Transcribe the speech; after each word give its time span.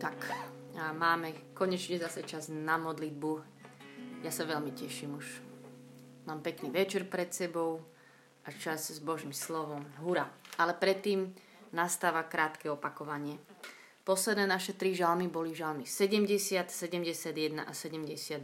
Tak, 0.00 0.32
a 0.80 0.96
máme 0.96 1.52
konečne 1.52 2.00
zase 2.00 2.24
čas 2.24 2.48
na 2.48 2.80
modlitbu. 2.80 3.30
Ja 4.24 4.32
sa 4.32 4.48
veľmi 4.48 4.72
teším 4.72 5.20
už. 5.20 5.44
Mám 6.24 6.40
pekný 6.40 6.72
večer 6.72 7.04
pred 7.04 7.28
sebou 7.28 7.84
a 8.40 8.48
čas 8.48 8.88
s 8.88 8.96
Božím 9.04 9.36
slovom. 9.36 9.84
Hura. 10.00 10.24
Ale 10.56 10.72
predtým 10.72 11.36
nastáva 11.76 12.24
krátke 12.24 12.72
opakovanie. 12.72 13.36
Posledné 14.08 14.48
naše 14.48 14.72
tri 14.72 14.96
žalmy 14.96 15.28
boli 15.28 15.52
žalmy 15.52 15.84
70, 15.84 16.32
71 16.72 17.60
a 17.60 17.72
72. 17.76 18.40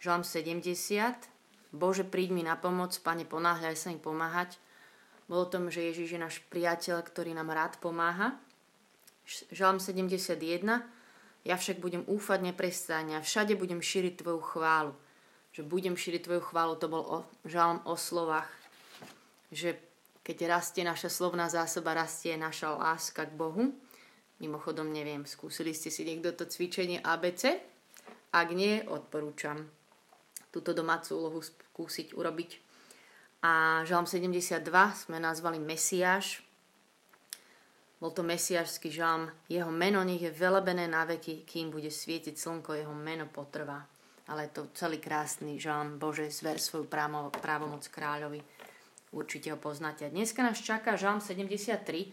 Žalm 0.00 0.24
70. 0.24 1.76
Bože, 1.76 2.08
príď 2.08 2.32
mi 2.32 2.40
na 2.40 2.56
pomoc, 2.56 2.96
Pane, 3.04 3.28
ponáhľaj 3.28 3.76
sa 3.76 3.92
mi 3.92 4.00
pomáhať. 4.00 4.56
Bolo 5.28 5.44
o 5.44 5.52
tom, 5.52 5.68
že 5.68 5.84
Ježiš 5.92 6.16
je 6.16 6.20
náš 6.24 6.40
priateľ, 6.48 7.04
ktorý 7.04 7.36
nám 7.36 7.52
rád 7.52 7.76
pomáha. 7.76 8.40
Žalm 9.26 9.82
71. 9.82 10.38
Ja 11.46 11.54
však 11.58 11.82
budem 11.82 12.06
úfať 12.06 12.46
neprestáne 12.46 13.18
a 13.18 13.22
všade 13.22 13.58
budem 13.58 13.82
šíriť 13.82 14.22
Tvoju 14.22 14.42
chválu. 14.42 14.94
Že 15.50 15.66
budem 15.66 15.94
šíriť 15.98 16.30
Tvoju 16.30 16.42
chválu, 16.46 16.78
to 16.78 16.86
bol 16.86 17.02
o, 17.02 17.18
žalm 17.42 17.82
o 17.86 17.98
slovách. 17.98 18.50
Že 19.50 19.78
keď 20.22 20.58
rastie 20.58 20.82
naša 20.86 21.10
slovná 21.10 21.50
zásoba, 21.50 21.94
rastie 21.98 22.38
naša 22.38 22.74
láska 22.74 23.26
k 23.26 23.34
Bohu. 23.34 23.74
Mimochodom, 24.38 24.90
neviem, 24.90 25.26
skúsili 25.26 25.74
ste 25.74 25.90
si 25.90 26.06
niekto 26.06 26.34
to 26.34 26.46
cvičenie 26.46 27.02
ABC? 27.02 27.58
Ak 28.30 28.50
nie, 28.54 28.82
odporúčam 28.86 29.66
túto 30.54 30.70
domácu 30.70 31.18
úlohu 31.18 31.40
skúsiť 31.42 32.14
urobiť. 32.14 32.50
A 33.42 33.82
žalm 33.86 34.06
72 34.06 34.62
sme 34.94 35.18
nazvali 35.18 35.58
Mesiáš, 35.58 36.45
bol 37.96 38.12
to 38.12 38.20
mesiašský 38.20 38.92
žalm. 38.92 39.32
Jeho 39.48 39.72
meno 39.72 40.04
nech 40.04 40.20
je 40.20 40.28
velebené 40.28 40.84
na 40.84 41.08
veky, 41.08 41.48
kým 41.48 41.72
bude 41.72 41.88
svietiť 41.88 42.36
slnko, 42.36 42.76
jeho 42.76 42.92
meno 42.92 43.24
potrvá. 43.24 43.88
Ale 44.28 44.52
to 44.52 44.68
celý 44.76 45.00
krásny 45.00 45.56
žalm. 45.56 45.96
Bože, 45.96 46.28
zver 46.28 46.60
svoju 46.60 46.84
právo, 46.84 47.32
právomoc 47.32 47.88
kráľovi. 47.88 48.42
Určite 49.14 49.54
ho 49.54 49.58
poznáte. 49.58 50.04
A 50.04 50.12
dneska 50.12 50.44
nás 50.44 50.60
čaká 50.60 50.98
žalm 50.98 51.24
73, 51.24 52.12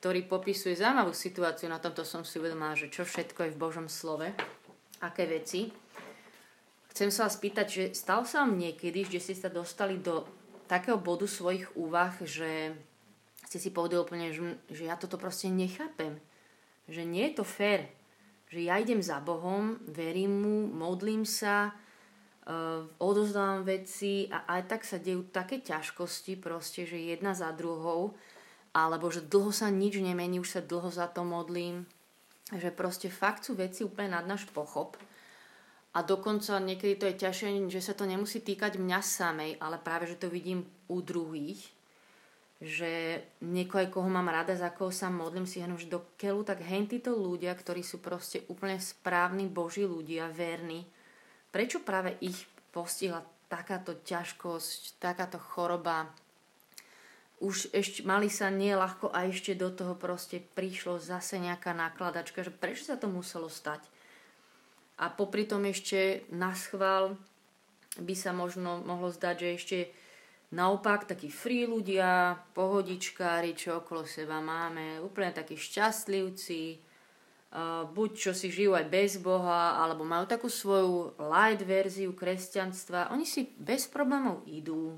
ktorý 0.00 0.20
popisuje 0.30 0.78
zaujímavú 0.78 1.12
situáciu. 1.12 1.68
Na 1.68 1.82
tomto 1.82 2.06
som 2.06 2.22
si 2.22 2.38
uvedomila, 2.38 2.78
že 2.78 2.88
čo 2.88 3.04
všetko 3.04 3.50
je 3.50 3.54
v 3.54 3.60
Božom 3.60 3.90
slove. 3.90 4.32
Aké 5.02 5.28
veci. 5.28 5.68
Chcem 6.94 7.12
sa 7.12 7.28
vás 7.28 7.36
pýtať, 7.36 7.66
že 7.68 7.84
stal 7.92 8.24
sa 8.24 8.46
vám 8.46 8.56
niekedy, 8.56 9.04
že 9.06 9.20
ste 9.20 9.34
sa 9.36 9.52
dostali 9.52 10.00
do 10.00 10.24
takého 10.70 10.96
bodu 10.96 11.26
svojich 11.26 11.74
úvah, 11.74 12.14
že 12.22 12.74
ste 13.48 13.56
si 13.56 13.72
povedali 13.72 14.04
úplne, 14.04 14.28
že, 14.28 14.60
že 14.68 14.84
ja 14.84 15.00
toto 15.00 15.16
proste 15.16 15.48
nechápem. 15.48 16.20
Že 16.84 17.08
nie 17.08 17.32
je 17.32 17.40
to 17.40 17.44
fér. 17.48 17.88
Že 18.52 18.68
ja 18.68 18.76
idem 18.76 19.00
za 19.00 19.24
Bohom, 19.24 19.80
verím 19.88 20.44
mu, 20.44 20.56
modlím 20.68 21.24
sa, 21.24 21.72
uh, 21.72 22.84
odozdávam 23.00 23.64
veci 23.64 24.28
a 24.28 24.44
aj 24.52 24.62
tak 24.68 24.82
sa 24.84 25.00
dejú 25.00 25.32
také 25.32 25.64
ťažkosti 25.64 26.36
proste, 26.36 26.84
že 26.84 27.00
jedna 27.00 27.32
za 27.32 27.48
druhou, 27.56 28.12
alebo 28.76 29.08
že 29.08 29.24
dlho 29.24 29.48
sa 29.48 29.72
nič 29.72 29.96
nemení, 29.96 30.44
už 30.44 30.60
sa 30.60 30.60
dlho 30.60 30.92
za 30.92 31.08
to 31.08 31.24
modlím. 31.24 31.88
Že 32.52 32.68
proste 32.76 33.08
fakt 33.08 33.48
sú 33.48 33.56
veci 33.56 33.80
úplne 33.80 34.12
nad 34.12 34.28
náš 34.28 34.44
pochop. 34.52 35.00
A 35.96 36.04
dokonca 36.04 36.60
niekedy 36.60 37.00
to 37.00 37.08
je 37.08 37.20
ťažšie, 37.24 37.48
že 37.72 37.80
sa 37.80 37.96
to 37.96 38.04
nemusí 38.04 38.44
týkať 38.44 38.76
mňa 38.76 39.00
samej, 39.00 39.50
ale 39.56 39.80
práve, 39.80 40.04
že 40.04 40.20
to 40.20 40.28
vidím 40.28 40.68
u 40.92 41.00
druhých 41.00 41.77
že 42.58 43.22
niekoho, 43.38 43.86
koho 43.86 44.10
mám 44.10 44.34
rada, 44.34 44.58
za 44.58 44.74
koho 44.74 44.90
sa 44.90 45.06
modlím, 45.06 45.46
si 45.46 45.62
hovorím, 45.62 45.78
že 45.78 45.94
do 45.94 46.02
keľu, 46.18 46.42
tak 46.42 46.66
hen 46.66 46.90
títo 46.90 47.14
ľudia, 47.14 47.54
ktorí 47.54 47.86
sú 47.86 48.02
proste 48.02 48.42
úplne 48.50 48.82
správni 48.82 49.46
Boží 49.46 49.86
ľudia, 49.86 50.26
verní, 50.34 50.82
prečo 51.54 51.78
práve 51.86 52.18
ich 52.18 52.50
postihla 52.74 53.22
takáto 53.46 53.94
ťažkosť, 54.02 54.98
takáto 54.98 55.38
choroba, 55.38 56.10
už 57.38 57.70
ešte 57.70 58.02
mali 58.02 58.26
sa 58.26 58.50
nie 58.50 58.74
ľahko 58.74 59.14
a 59.14 59.30
ešte 59.30 59.54
do 59.54 59.70
toho 59.70 59.94
proste 59.94 60.42
prišlo 60.42 60.98
zase 60.98 61.38
nejaká 61.38 61.70
nákladačka, 61.70 62.42
že 62.42 62.50
prečo 62.50 62.82
sa 62.82 62.98
to 62.98 63.06
muselo 63.06 63.46
stať. 63.46 63.78
A 64.98 65.06
popri 65.06 65.46
tom 65.46 65.62
ešte 65.62 66.26
na 66.34 66.58
schvál 66.58 67.14
by 68.02 68.14
sa 68.18 68.34
možno 68.34 68.82
mohlo 68.82 69.14
zdať, 69.14 69.36
že 69.38 69.48
ešte 69.54 69.78
Naopak, 70.48 71.04
takí 71.04 71.28
free 71.28 71.68
ľudia, 71.68 72.32
pohodičkári, 72.56 73.52
čo 73.52 73.84
okolo 73.84 74.08
seba 74.08 74.40
máme, 74.40 74.96
úplne 75.04 75.28
takí 75.36 75.60
šťastlivci, 75.60 76.80
buď 77.92 78.10
čo 78.16 78.32
si 78.32 78.48
žijú 78.48 78.72
aj 78.72 78.88
bez 78.88 79.20
Boha, 79.20 79.76
alebo 79.76 80.08
majú 80.08 80.24
takú 80.24 80.48
svoju 80.48 81.20
light 81.20 81.60
verziu 81.60 82.16
kresťanstva. 82.16 83.12
Oni 83.12 83.28
si 83.28 83.44
bez 83.60 83.92
problémov 83.92 84.44
idú, 84.48 84.96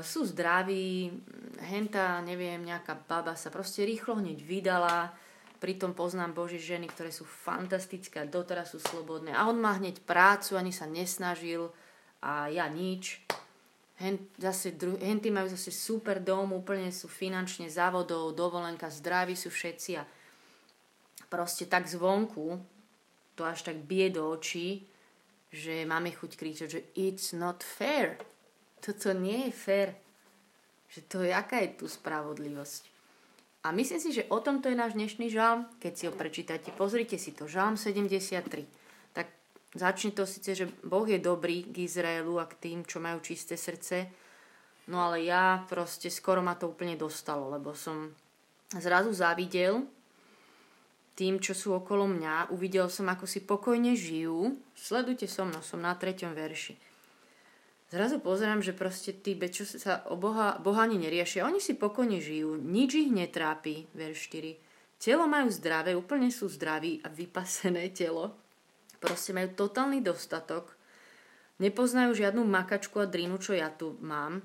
sú 0.00 0.24
zdraví, 0.24 1.12
henta, 1.60 2.24
neviem, 2.24 2.58
nejaká 2.64 2.96
baba 3.04 3.36
sa 3.36 3.52
proste 3.52 3.84
rýchlo 3.84 4.16
hneď 4.16 4.40
vydala, 4.40 5.12
pritom 5.60 5.92
poznám 5.92 6.32
Boží 6.32 6.56
ženy, 6.56 6.88
ktoré 6.88 7.12
sú 7.12 7.28
fantastické 7.28 8.24
a 8.24 8.26
doteraz 8.26 8.72
sú 8.72 8.80
slobodné. 8.80 9.36
A 9.36 9.44
on 9.44 9.60
má 9.60 9.76
hneď 9.76 10.00
prácu, 10.08 10.56
ani 10.56 10.72
sa 10.72 10.88
nesnažil 10.88 11.68
a 12.24 12.48
ja 12.48 12.64
nič 12.66 13.20
hen, 14.00 14.16
zase 14.40 14.72
dru, 14.72 14.96
henty 14.96 15.28
majú 15.28 15.52
zase 15.52 15.70
super 15.70 16.18
dom, 16.18 16.56
úplne 16.56 16.88
sú 16.90 17.06
finančne 17.06 17.68
závodov, 17.68 18.32
dovolenka, 18.32 18.88
zdraví 18.88 19.36
sú 19.36 19.52
všetci 19.52 19.90
a 20.00 20.02
proste 21.28 21.68
tak 21.68 21.86
zvonku 21.86 22.58
to 23.38 23.46
až 23.46 23.62
tak 23.62 23.80
bie 23.88 24.12
do 24.12 24.28
očí, 24.28 24.84
že 25.48 25.88
máme 25.88 26.12
chuť 26.12 26.30
kričať, 26.36 26.68
že 26.68 26.80
it's 26.92 27.32
not 27.32 27.64
fair. 27.64 28.20
Toto 28.84 29.16
nie 29.16 29.48
je 29.48 29.52
fair. 29.52 29.88
Že 30.90 31.00
to 31.08 31.16
je, 31.24 31.32
aká 31.32 31.62
je 31.64 31.72
tu 31.78 31.86
spravodlivosť. 31.88 32.82
A 33.64 33.72
myslím 33.76 34.00
si, 34.00 34.10
že 34.12 34.28
o 34.32 34.40
tomto 34.40 34.72
je 34.72 34.76
náš 34.76 34.96
dnešný 34.96 35.28
žalm, 35.28 35.68
keď 35.80 35.92
si 35.92 36.04
ho 36.08 36.12
prečítate. 36.12 36.72
Pozrite 36.76 37.16
si 37.20 37.32
to, 37.32 37.44
žalm 37.44 37.76
73. 37.76 38.64
Začne 39.70 40.10
to 40.10 40.26
síce, 40.26 40.50
že 40.58 40.66
Boh 40.82 41.06
je 41.06 41.22
dobrý 41.22 41.62
k 41.62 41.86
Izraelu 41.86 42.42
a 42.42 42.50
k 42.50 42.58
tým, 42.58 42.78
čo 42.82 42.98
majú 42.98 43.22
čisté 43.22 43.54
srdce, 43.54 44.10
no 44.90 44.98
ale 45.06 45.22
ja 45.22 45.62
proste 45.70 46.10
skoro 46.10 46.42
ma 46.42 46.58
to 46.58 46.66
úplne 46.66 46.98
dostalo, 46.98 47.46
lebo 47.54 47.70
som 47.70 48.10
zrazu 48.74 49.14
zavidel 49.14 49.86
tým, 51.14 51.38
čo 51.38 51.54
sú 51.54 51.70
okolo 51.76 52.10
mňa, 52.10 52.50
uvidel 52.50 52.90
som, 52.90 53.06
ako 53.12 53.30
si 53.30 53.44
pokojne 53.44 53.94
žijú. 53.94 54.56
Sledujte 54.72 55.30
so 55.30 55.46
mnou, 55.46 55.60
som 55.60 55.78
na 55.78 55.94
treťom 55.94 56.32
verši. 56.32 56.74
Zrazu 57.90 58.22
pozerám, 58.22 58.62
že 58.62 58.74
proste 58.74 59.10
tí, 59.10 59.34
čo 59.50 59.66
sa 59.66 60.06
o 60.08 60.14
Boha, 60.14 60.56
Boha 60.62 60.86
ani 60.86 60.96
neriešia, 60.96 61.46
oni 61.46 61.58
si 61.58 61.74
pokojne 61.74 62.22
žijú, 62.22 62.54
nič 62.56 63.06
ich 63.06 63.10
netrápi, 63.10 63.90
verš 63.92 64.30
4. 64.32 65.02
Telo 65.02 65.26
majú 65.26 65.50
zdravé, 65.50 65.98
úplne 65.98 66.30
sú 66.30 66.46
zdraví 66.46 67.02
a 67.02 67.10
vypasené 67.10 67.90
telo, 67.90 68.32
Proste 69.00 69.32
majú 69.32 69.48
totálny 69.56 70.04
dostatok. 70.04 70.76
Nepoznajú 71.56 72.16
žiadnu 72.16 72.44
makačku 72.44 73.00
a 73.00 73.08
drinu, 73.08 73.40
čo 73.40 73.56
ja 73.56 73.72
tu 73.72 73.96
mám. 74.04 74.44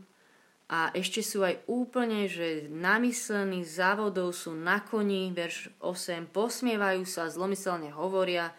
A 0.65 0.89
ešte 0.97 1.21
sú 1.21 1.45
aj 1.45 1.61
úplne, 1.69 2.25
že 2.25 2.65
namyslení 2.73 3.61
závodov 3.61 4.33
sú 4.33 4.57
na 4.57 4.81
koni, 4.81 5.29
verš 5.29 5.69
8, 5.77 6.33
posmievajú 6.33 7.05
sa, 7.05 7.29
zlomyselne 7.29 7.93
hovoria, 7.93 8.49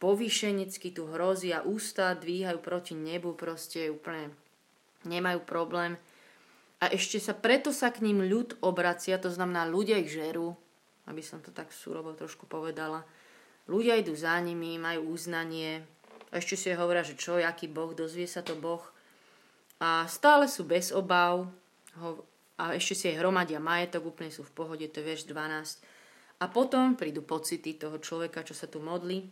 povýšenecky 0.00 0.96
tu 0.96 1.04
hrozia, 1.12 1.60
ústa 1.60 2.16
dvíhajú 2.16 2.58
proti 2.64 2.96
nebu, 2.96 3.36
proste 3.36 3.92
úplne 3.92 4.32
nemajú 5.04 5.44
problém. 5.44 6.00
A 6.80 6.88
ešte 6.88 7.20
sa, 7.20 7.36
preto 7.36 7.76
sa 7.76 7.92
k 7.92 8.00
ním 8.00 8.24
ľud 8.24 8.60
obracia, 8.64 9.20
to 9.20 9.28
znamená 9.28 9.68
ľudia 9.68 10.00
ich 10.00 10.12
žerú, 10.12 10.56
aby 11.04 11.20
som 11.20 11.44
to 11.44 11.52
tak 11.52 11.76
surovo 11.76 12.16
trošku 12.16 12.48
povedala. 12.48 13.04
Ľudia 13.64 13.96
idú 13.96 14.12
za 14.12 14.36
nimi, 14.44 14.76
majú 14.76 15.16
uznanie, 15.16 15.84
ešte 16.34 16.58
si 16.58 16.74
hovoria, 16.74 17.06
že 17.06 17.14
čo, 17.14 17.38
aký 17.38 17.70
Boh, 17.70 17.94
dozvie 17.94 18.26
sa 18.26 18.42
to 18.42 18.58
Boh. 18.58 18.82
A 19.78 20.02
stále 20.10 20.50
sú 20.50 20.66
bez 20.66 20.90
obav 20.90 21.46
a 22.58 22.74
ešte 22.74 22.94
si 22.98 23.04
aj 23.06 23.22
hromadia 23.22 23.62
majetok, 23.62 24.10
úplne 24.10 24.34
sú 24.34 24.42
v 24.42 24.50
pohode, 24.50 24.82
to 24.90 24.98
je 24.98 25.06
verš 25.06 25.30
12. 25.30 26.42
A 26.42 26.44
potom 26.50 26.98
prídu 26.98 27.22
pocity 27.22 27.78
toho 27.78 28.02
človeka, 28.02 28.42
čo 28.42 28.50
sa 28.50 28.66
tu 28.66 28.82
modlí. 28.82 29.30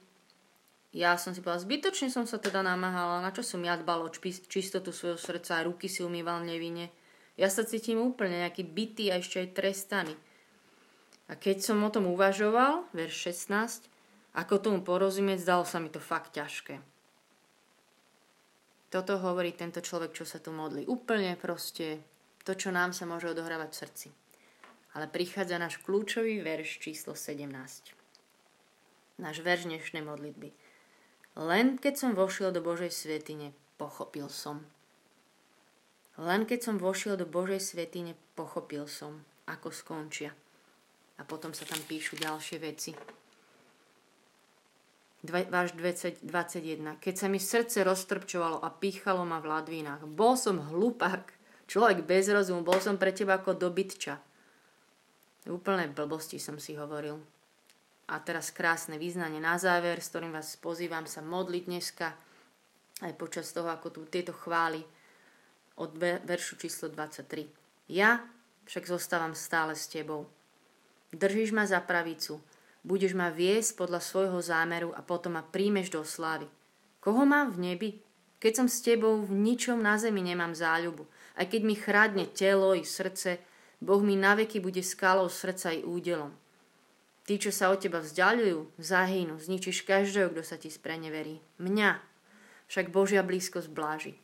Ja 0.94 1.19
som 1.19 1.34
si 1.34 1.43
povedala, 1.43 1.67
zbytočne 1.67 2.08
som 2.12 2.23
sa 2.23 2.38
teda 2.38 2.62
namáhala, 2.62 3.19
na 3.19 3.34
čo 3.34 3.43
som 3.43 3.58
ja 3.67 3.75
dbal 3.75 4.06
o 4.06 4.12
čistotu 4.12 4.94
svojho 4.94 5.19
srdca 5.19 5.58
a 5.58 5.67
ruky 5.67 5.90
si 5.90 6.06
umýval 6.06 6.46
nevine. 6.46 6.94
Ja 7.34 7.50
sa 7.50 7.67
cítim 7.67 7.99
úplne 7.99 8.46
nejaký 8.46 8.62
bytý 8.62 9.11
a 9.11 9.19
ešte 9.19 9.43
aj 9.43 9.56
trestaný. 9.56 10.14
A 11.26 11.34
keď 11.34 11.64
som 11.64 11.82
o 11.82 11.90
tom 11.90 12.06
uvažoval, 12.12 12.87
verš 12.93 13.49
16, 13.49 13.92
ako 14.32 14.55
tomu 14.61 14.81
porozumieť, 14.81 15.44
zdalo 15.44 15.64
sa 15.69 15.76
mi 15.76 15.93
to 15.93 16.00
fakt 16.00 16.37
ťažké. 16.37 16.81
Toto 18.93 19.17
hovorí 19.17 19.56
tento 19.56 19.81
človek, 19.81 20.12
čo 20.12 20.29
sa 20.29 20.37
tu 20.37 20.52
modlí. 20.52 20.84
Úplne 20.84 21.40
proste 21.40 22.05
to, 22.44 22.52
čo 22.52 22.69
nám 22.69 22.93
sa 22.93 23.08
môže 23.08 23.32
odohrávať 23.32 23.69
v 23.73 23.81
srdci. 23.81 24.08
Ale 24.93 25.08
prichádza 25.08 25.56
náš 25.56 25.81
kľúčový 25.81 26.44
verš 26.44 26.84
číslo 26.84 27.17
17. 27.17 27.49
náš 29.17 29.37
verš 29.40 29.64
dnešnej 29.64 30.05
modlitby. 30.05 30.52
Len 31.40 31.81
keď 31.81 31.94
som 31.96 32.12
vošiel 32.12 32.52
do 32.52 32.61
Božej 32.61 32.93
svetine, 32.93 33.56
pochopil 33.81 34.29
som. 34.29 34.61
Len 36.20 36.44
keď 36.44 36.61
som 36.61 36.76
vošiel 36.76 37.17
do 37.17 37.25
Božej 37.25 37.64
svetine, 37.64 38.12
pochopil 38.37 38.84
som, 38.84 39.25
ako 39.49 39.73
skončia. 39.73 40.37
A 41.17 41.25
potom 41.25 41.56
sa 41.56 41.64
tam 41.64 41.81
píšu 41.88 42.20
ďalšie 42.20 42.61
veci. 42.61 42.93
Váš 45.22 45.78
21. 45.78 46.26
Keď 46.98 47.14
sa 47.14 47.30
mi 47.30 47.38
srdce 47.38 47.86
roztrpčovalo 47.86 48.58
a 48.58 48.74
pýchalo 48.74 49.22
ma 49.22 49.38
v 49.38 49.54
ladvinách, 49.54 50.02
bol 50.10 50.34
som 50.34 50.58
hlupák, 50.58 51.30
človek 51.70 52.02
bez 52.02 52.26
rozumu, 52.26 52.66
bol 52.66 52.82
som 52.82 52.98
pre 52.98 53.14
teba 53.14 53.38
ako 53.38 53.54
dobytča. 53.54 54.19
Úplné 55.46 55.94
blbosti 55.94 56.42
som 56.42 56.58
si 56.58 56.74
hovoril. 56.74 57.22
A 58.10 58.19
teraz 58.19 58.50
krásne 58.50 58.98
význanie 58.98 59.38
na 59.38 59.62
záver, 59.62 60.02
s 60.02 60.10
ktorým 60.10 60.34
vás 60.34 60.58
pozývam 60.58 61.06
sa 61.06 61.22
modliť 61.22 61.64
dneska, 61.70 62.19
aj 63.06 63.14
počas 63.14 63.54
toho, 63.54 63.70
ako 63.70 63.94
tu 63.94 64.00
tieto 64.10 64.34
chvály 64.34 64.82
od 65.78 65.94
veršu 66.02 66.58
číslo 66.58 66.90
23. 66.90 67.46
Ja 67.94 68.26
však 68.66 68.90
zostávam 68.90 69.38
stále 69.38 69.78
s 69.78 69.86
tebou. 69.86 70.26
Držíš 71.14 71.54
ma 71.54 71.62
za 71.62 71.78
pravicu, 71.78 72.42
budeš 72.82 73.14
ma 73.14 73.31
viesť 73.31 73.79
podľa 73.79 74.02
svojho 74.02 74.38
zámeru 74.43 74.90
a 74.94 75.00
potom 75.02 75.38
ma 75.38 75.43
príjmeš 75.43 75.94
do 75.94 76.02
slávy. 76.02 76.46
Koho 77.02 77.26
mám 77.26 77.50
v 77.55 77.58
nebi? 77.73 77.90
Keď 78.43 78.52
som 78.58 78.67
s 78.67 78.82
tebou, 78.82 79.23
v 79.23 79.31
ničom 79.31 79.79
na 79.79 79.94
zemi 79.99 80.19
nemám 80.19 80.55
záľubu. 80.55 81.06
Aj 81.38 81.46
keď 81.46 81.62
mi 81.62 81.79
chradne 81.79 82.26
telo 82.26 82.75
i 82.75 82.82
srdce, 82.82 83.38
Boh 83.79 84.02
mi 84.02 84.19
naveky 84.19 84.58
bude 84.58 84.82
skalou 84.82 85.31
srdca 85.31 85.75
i 85.75 85.82
údelom. 85.82 86.34
Tí, 87.23 87.38
čo 87.38 87.55
sa 87.55 87.70
od 87.70 87.79
teba 87.79 88.02
vzdialujú, 88.02 88.82
zahynú, 88.82 89.38
zničíš 89.38 89.87
každého, 89.87 90.34
kto 90.34 90.43
sa 90.43 90.58
ti 90.58 90.75
spreneverí. 90.75 91.38
Mňa 91.62 92.02
však 92.67 92.90
Božia 92.90 93.23
blízkosť 93.23 93.70
bláži. 93.70 94.14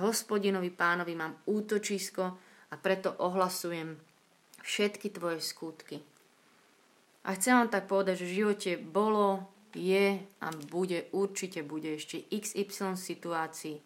Hospodinovi 0.00 0.72
pánovi 0.72 1.12
mám 1.12 1.36
útočisko 1.44 2.24
a 2.72 2.74
preto 2.80 3.12
ohlasujem 3.20 4.00
všetky 4.64 5.12
tvoje 5.12 5.44
skutky. 5.44 6.00
A 7.28 7.36
chcem 7.36 7.52
vám 7.52 7.68
tak 7.68 7.84
povedať, 7.84 8.24
že 8.24 8.26
v 8.32 8.36
živote 8.40 8.70
bolo, 8.80 9.44
je 9.76 10.16
a 10.40 10.48
bude, 10.72 11.12
určite 11.12 11.60
bude 11.60 12.00
ešte 12.00 12.24
XY 12.32 12.96
situácií, 12.96 13.84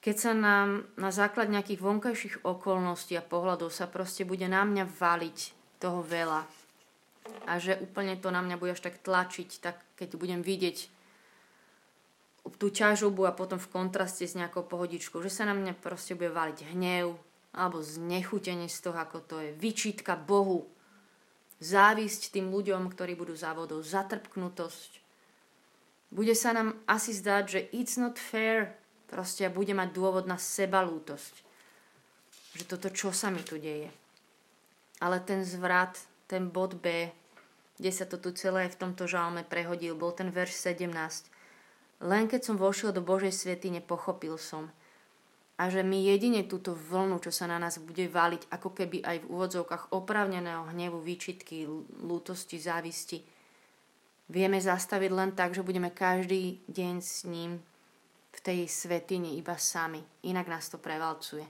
keď 0.00 0.16
sa 0.16 0.32
nám 0.32 0.88
na 0.96 1.12
základ 1.12 1.52
nejakých 1.52 1.84
vonkajších 1.84 2.36
okolností 2.44 3.16
a 3.16 3.24
pohľadov 3.24 3.68
sa 3.68 3.88
proste 3.88 4.24
bude 4.24 4.48
na 4.48 4.64
mňa 4.64 4.84
valiť 4.88 5.38
toho 5.80 6.00
veľa, 6.00 6.44
a 7.48 7.52
že 7.56 7.80
úplne 7.80 8.16
to 8.20 8.28
na 8.28 8.44
mňa 8.44 8.56
bude 8.60 8.72
až 8.76 8.84
tak 8.84 9.00
tlačiť, 9.00 9.48
tak 9.64 9.80
keď 9.96 10.16
budem 10.20 10.40
vidieť 10.44 10.92
tú 12.60 12.68
ťažobu 12.68 13.24
a 13.24 13.32
potom 13.32 13.56
v 13.56 13.72
kontraste 13.72 14.28
s 14.28 14.36
nejakou 14.36 14.68
pohodičkou, 14.68 15.24
že 15.24 15.32
sa 15.32 15.48
na 15.48 15.56
mňa 15.56 15.80
proste 15.80 16.12
bude 16.12 16.28
valiť 16.28 16.76
hnev 16.76 17.16
alebo 17.56 17.80
znechutenie 17.80 18.68
z 18.68 18.78
toho, 18.84 18.98
ako 19.00 19.24
to 19.24 19.36
je, 19.40 19.56
vyčítka 19.56 20.20
Bohu, 20.20 20.68
závisť 21.62 22.34
tým 22.34 22.50
ľuďom, 22.50 22.90
ktorí 22.90 23.14
budú 23.14 23.34
závodou, 23.38 23.82
zatrpknutosť. 23.82 25.02
Bude 26.14 26.34
sa 26.38 26.54
nám 26.54 26.78
asi 26.86 27.10
zdať, 27.10 27.44
že 27.50 27.60
it's 27.74 27.98
not 27.98 28.18
fair, 28.18 28.74
proste 29.10 29.46
bude 29.50 29.74
mať 29.74 29.90
dôvod 29.90 30.30
na 30.30 30.38
sebalútosť. 30.38 31.34
Že 32.54 32.64
toto, 32.70 32.88
čo 32.94 33.10
sa 33.10 33.34
mi 33.34 33.42
tu 33.42 33.58
deje. 33.58 33.90
Ale 35.02 35.18
ten 35.18 35.42
zvrat, 35.42 35.98
ten 36.30 36.50
bod 36.50 36.78
B, 36.78 37.10
kde 37.78 37.90
sa 37.90 38.06
to 38.06 38.14
tu 38.18 38.30
celé 38.30 38.70
v 38.70 38.78
tomto 38.78 39.10
žalme 39.10 39.42
prehodil, 39.42 39.98
bol 39.98 40.14
ten 40.14 40.30
verš 40.30 40.54
17. 40.54 40.86
Len 42.04 42.24
keď 42.30 42.40
som 42.46 42.56
vošiel 42.58 42.94
do 42.94 43.02
Božej 43.02 43.34
svetine, 43.34 43.82
pochopil 43.82 44.38
som. 44.38 44.70
A 45.54 45.70
že 45.70 45.86
my 45.86 46.02
jedine 46.02 46.42
túto 46.50 46.74
vlnu, 46.74 47.22
čo 47.22 47.30
sa 47.30 47.46
na 47.46 47.62
nás 47.62 47.78
bude 47.78 48.10
váliť, 48.10 48.50
ako 48.50 48.74
keby 48.74 49.06
aj 49.06 49.16
v 49.22 49.30
úvodzovkách 49.30 49.94
opravneného 49.94 50.66
hnevu, 50.74 50.98
výčitky, 50.98 51.62
lútosti, 52.02 52.58
závisti, 52.58 53.22
vieme 54.26 54.58
zastaviť 54.58 55.10
len 55.14 55.30
tak, 55.38 55.54
že 55.54 55.62
budeme 55.62 55.94
každý 55.94 56.58
deň 56.66 56.94
s 56.98 57.22
ním 57.30 57.62
v 58.34 58.38
tej 58.42 58.66
svetine 58.66 59.30
iba 59.38 59.54
sami. 59.54 60.02
Inak 60.26 60.50
nás 60.50 60.66
to 60.66 60.82
prevalcuje. 60.82 61.46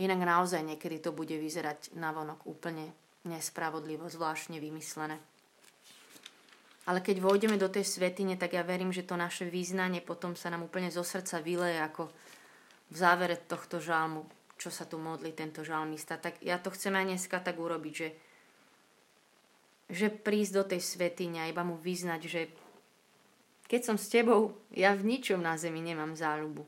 Inak 0.00 0.24
naozaj 0.24 0.64
niekedy 0.64 1.04
to 1.04 1.12
bude 1.12 1.36
vyzerať 1.36 1.92
navonok 2.00 2.48
úplne 2.48 2.88
nespravodlivo, 3.28 4.08
zvláštne 4.08 4.56
vymyslené. 4.56 5.20
Ale 6.88 7.04
keď 7.04 7.20
vojdeme 7.20 7.60
do 7.60 7.68
tej 7.68 7.84
svetine, 7.84 8.40
tak 8.40 8.56
ja 8.56 8.64
verím, 8.64 8.88
že 8.88 9.04
to 9.04 9.12
naše 9.20 9.44
význanie 9.44 10.00
potom 10.00 10.32
sa 10.32 10.48
nám 10.48 10.64
úplne 10.64 10.88
zo 10.88 11.04
srdca 11.04 11.44
vyleje 11.44 11.76
ako 11.84 12.08
v 12.88 12.96
závere 12.96 13.36
tohto 13.36 13.78
žalmu, 13.78 14.24
čo 14.56 14.72
sa 14.72 14.88
tu 14.88 14.96
modlí 14.96 15.36
tento 15.36 15.62
žalmista. 15.62 16.16
Tak 16.16 16.40
ja 16.40 16.58
to 16.58 16.72
chcem 16.72 16.96
aj 16.96 17.04
dneska 17.14 17.38
tak 17.38 17.60
urobiť, 17.60 17.94
že, 17.94 18.08
že 19.92 20.06
prísť 20.10 20.52
do 20.52 20.64
tej 20.64 20.80
svetine 20.80 21.48
iba 21.48 21.62
mu 21.62 21.76
vyznať, 21.76 22.20
že 22.24 22.42
keď 23.68 23.80
som 23.84 23.96
s 24.00 24.08
tebou, 24.08 24.56
ja 24.72 24.96
v 24.96 25.04
ničom 25.04 25.44
na 25.44 25.60
zemi 25.60 25.84
nemám 25.84 26.16
záľubu. 26.16 26.64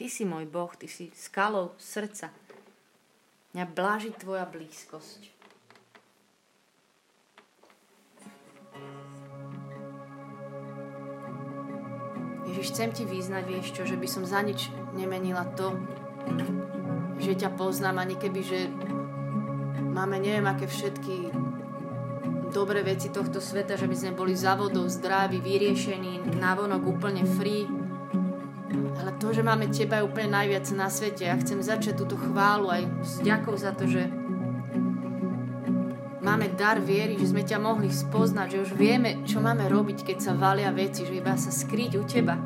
Ty 0.00 0.06
si 0.08 0.24
môj 0.24 0.48
Boh, 0.48 0.72
ty 0.72 0.88
si 0.88 1.12
skalou 1.12 1.76
srdca. 1.76 2.32
Mňa 3.52 3.64
bláži 3.68 4.14
tvoja 4.16 4.48
blízkosť. 4.48 5.38
Ježiš, 12.48 12.72
chcem 12.72 12.90
ti 12.96 13.04
význať, 13.04 13.44
vieš 13.44 13.76
čo, 13.76 13.84
že 13.84 14.00
by 14.00 14.08
som 14.08 14.24
za 14.24 14.40
nič 14.40 14.72
nemenila 14.96 15.44
to, 15.52 15.76
že 17.20 17.36
ťa 17.36 17.52
poznám, 17.54 18.00
ani 18.00 18.16
keby, 18.16 18.40
že 18.40 18.72
máme 19.92 20.16
neviem 20.16 20.48
aké 20.48 20.64
všetky 20.64 21.28
dobré 22.48 22.80
veci 22.80 23.12
tohto 23.12 23.38
sveta, 23.38 23.76
že 23.76 23.84
by 23.84 23.96
sme 23.96 24.12
boli 24.16 24.32
závodov, 24.32 24.88
zdraví, 24.88 25.44
vyriešení, 25.44 26.40
navonok 26.40 26.82
úplne 26.88 27.28
free, 27.28 27.68
ale 28.98 29.14
to, 29.20 29.30
že 29.30 29.46
máme 29.46 29.68
teba 29.68 30.00
je 30.00 30.08
úplne 30.08 30.32
najviac 30.32 30.66
na 30.74 30.88
svete. 30.88 31.28
Ja 31.28 31.36
chcem 31.38 31.60
začať 31.62 32.00
túto 32.00 32.16
chválu 32.18 32.72
aj 32.72 32.82
s 33.04 33.20
ďakou 33.22 33.54
za 33.54 33.76
to, 33.76 33.86
že 33.86 34.08
máme 36.38 36.54
dar 36.54 36.78
viery, 36.78 37.18
že 37.18 37.34
sme 37.34 37.42
ťa 37.42 37.58
mohli 37.58 37.90
spoznať, 37.90 38.46
že 38.46 38.62
už 38.62 38.70
vieme, 38.78 39.26
čo 39.26 39.42
máme 39.42 39.66
robiť, 39.66 40.06
keď 40.06 40.18
sa 40.22 40.38
valia 40.38 40.70
veci, 40.70 41.02
že 41.02 41.18
iba 41.18 41.34
sa 41.34 41.50
skryť 41.50 41.98
u 41.98 42.06
teba. 42.06 42.38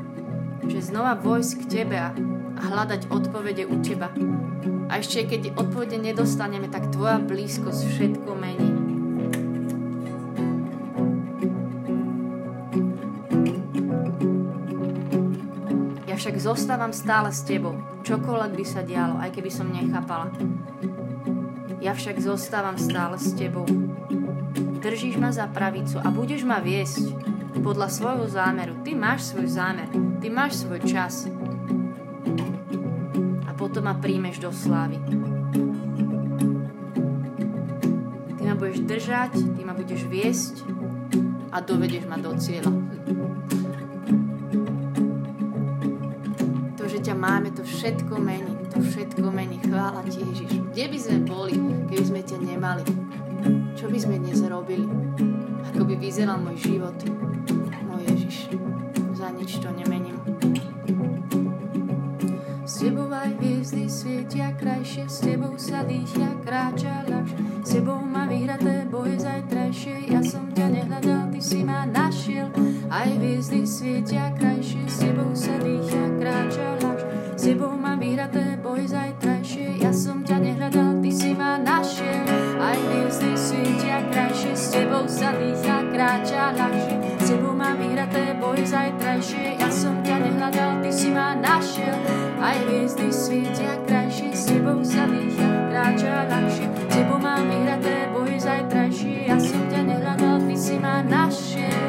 Že 0.65 0.97
znova 0.97 1.13
vojsť 1.21 1.53
k 1.61 1.65
tebe 1.69 2.01
a, 2.01 2.17
hľadať 2.57 3.13
odpovede 3.13 3.69
u 3.69 3.77
teba. 3.85 4.09
A 4.89 4.97
ešte 4.97 5.29
keď 5.29 5.61
odpovede 5.61 6.01
nedostaneme, 6.01 6.73
tak 6.73 6.89
tvoja 6.89 7.21
blízkosť 7.21 7.83
všetko 7.93 8.31
mení. 8.33 8.71
však 16.23 16.39
zostávam 16.39 16.95
stále 16.95 17.35
s 17.35 17.43
tebou, 17.43 17.75
čokoľvek 18.07 18.53
by 18.55 18.63
sa 18.63 18.87
dialo, 18.87 19.19
aj 19.19 19.35
keby 19.35 19.51
som 19.51 19.67
nechápala. 19.75 20.31
Ja 21.83 21.93
však 21.93 22.23
zostávam 22.23 22.79
stále 22.79 23.19
s 23.19 23.35
tebou. 23.35 23.67
Držíš 24.83 25.19
ma 25.19 25.31
za 25.35 25.51
pravicu 25.51 25.99
a 25.99 26.09
budeš 26.11 26.47
ma 26.47 26.63
viesť 26.63 27.15
podľa 27.63 27.89
svojho 27.91 28.27
zámeru. 28.31 28.79
Ty 28.83 28.95
máš 28.95 29.35
svoj 29.35 29.47
zámer, 29.51 29.89
ty 30.19 30.27
máš 30.31 30.63
svoj 30.67 30.81
čas. 30.87 31.27
A 33.47 33.51
potom 33.55 33.87
ma 33.87 33.99
príjmeš 33.99 34.43
do 34.43 34.51
slávy. 34.51 34.99
Ty 38.39 38.43
ma 38.47 38.55
budeš 38.59 38.83
držať, 38.87 39.33
ty 39.55 39.61
ma 39.63 39.75
budeš 39.75 40.07
viesť 40.07 40.67
a 41.55 41.63
dovedeš 41.63 42.07
ma 42.07 42.19
do 42.19 42.35
cieľa. 42.39 42.93
ťa 47.03 47.19
máme, 47.19 47.51
to 47.51 47.67
všetko 47.67 48.15
mení, 48.23 48.62
to 48.73 48.81
všetko 48.81 49.29
mení. 49.29 49.61
Chvála 49.61 50.01
ti, 50.09 50.25
Ježiš. 50.25 50.51
Kde 50.73 50.85
by 50.89 50.99
sme 50.99 51.19
boli, 51.29 51.55
keby 51.93 52.05
sme 52.09 52.21
ťa 52.25 52.39
nemali? 52.41 52.85
Čo 53.77 53.93
by 53.93 53.99
sme 54.01 54.17
dnes 54.17 54.41
robili? 54.49 54.89
Ako 55.73 55.85
by 55.85 55.95
vyzeral 56.01 56.41
môj 56.41 56.57
život? 56.57 56.97
Môj 57.85 58.03
Ježiš, 58.09 58.49
za 59.13 59.29
nič 59.37 59.61
to 59.61 59.69
nemením. 59.77 60.17
S 62.65 62.81
tebou 62.81 63.13
aj 63.13 63.37
hviezdy 63.37 63.85
svietia 63.87 64.57
krajšie, 64.57 65.05
s 65.05 65.21
tebou 65.21 65.55
sa 65.61 65.85
dýchia, 65.85 66.41
kráča 66.41 67.05
ľahšie. 67.05 67.39
S 67.63 67.69
tebou 67.77 68.01
má 68.01 68.25
vyhraté 68.25 68.82
Aj 92.53 92.61
hviezdy 92.69 93.09
svietia 93.09 93.81
krajšie, 93.89 94.37
s 94.37 94.45
tebou 94.53 94.85
sa 94.85 95.09
dýcha, 95.09 95.73
kráča 95.73 96.29
ľahšie. 96.29 96.69
S 96.69 96.93
tebou 96.93 97.17
mám 97.17 97.49
vyhraté 97.49 98.13
boj 98.13 98.37
zajtrajšie, 98.37 99.25
ja 99.25 99.41
som 99.41 99.65
ťa 99.73 99.81
nehľadal, 99.89 100.37
ty 100.45 100.53
si 100.53 100.77
ma 100.77 101.01
našiel. 101.01 101.81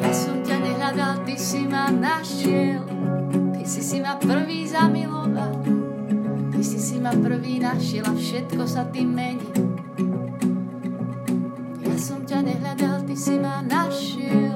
Ja 0.00 0.10
som 0.16 0.40
ty 1.28 1.36
si 1.36 1.68
ma 1.68 1.92
našiel. 1.92 2.88
Ty 3.52 3.64
si 3.68 3.84
si 3.84 4.00
ma 4.00 4.16
prvý 4.16 4.64
zamiloval. 4.64 5.60
Ty 6.56 6.62
si 6.64 6.80
si 6.80 6.96
ma 6.96 7.12
prvý 7.12 7.60
našiel 7.60 8.08
a 8.08 8.16
všetko 8.16 8.64
sa 8.64 8.88
tým 8.88 9.12
mení. 9.12 9.44
Ja 11.84 11.94
som 12.00 12.24
ťa 12.24 12.48
nehľadal, 12.48 13.04
ty 13.04 13.12
si 13.12 13.36
ma 13.36 13.60
našiel. 13.60 14.47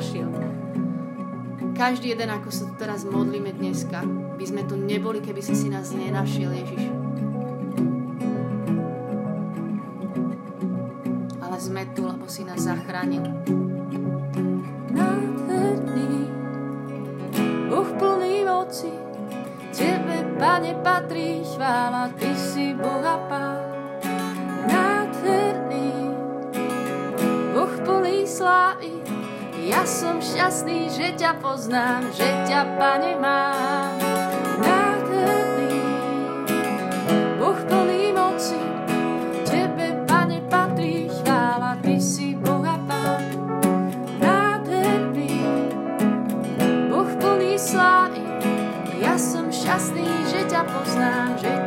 Našiel. 0.00 0.32
Každý 1.76 2.16
jeden, 2.16 2.32
ako 2.32 2.48
sa 2.48 2.64
tu 2.64 2.74
teraz 2.80 3.04
modlíme 3.04 3.52
dneska, 3.52 4.00
by 4.40 4.44
sme 4.48 4.64
tu 4.64 4.80
neboli, 4.80 5.20
keby 5.20 5.44
si 5.44 5.52
si 5.52 5.68
nás 5.68 5.92
nenašiel, 5.92 6.56
Ježiš. 6.56 6.88
Ale 11.44 11.56
sme 11.60 11.84
tu, 11.92 12.08
lebo 12.08 12.24
si 12.32 12.48
nás 12.48 12.64
zachránil. 12.64 13.28
nádherný, 14.88 16.32
Boh 17.68 17.90
plný 18.00 18.48
moci, 18.48 18.92
Tebe, 19.76 20.32
Pane, 20.40 20.80
patrí 20.80 21.44
chvála, 21.44 22.08
Ty 22.16 22.32
si 22.40 22.72
Boh 22.72 23.04
a 23.04 23.16
Pán. 23.28 23.49
Ja 29.70 29.86
som 29.86 30.18
šťastný, 30.18 30.90
že 30.90 31.14
ťa 31.14 31.38
poznám, 31.38 32.10
že 32.10 32.26
ťa, 32.50 32.74
Pane, 32.74 33.14
mám. 33.22 33.94
Nádherný, 34.58 35.78
Boh 37.38 37.60
plný 37.70 38.10
moci, 38.10 38.58
Tebe, 39.46 40.02
Pane, 40.10 40.42
patrí 40.50 41.06
chvála, 41.06 41.78
Ty 41.78 41.96
si 42.02 42.34
Boh 42.34 42.66
a 42.66 42.82
Pán. 42.82 43.22
Nádherný, 44.18 45.38
Boh 46.90 47.12
plný 47.22 47.54
slávy, 47.54 48.26
ja 48.98 49.14
som 49.14 49.54
šťastný, 49.54 50.34
že 50.34 50.50
ťa 50.50 50.66
poznám, 50.66 51.38
že 51.38 51.59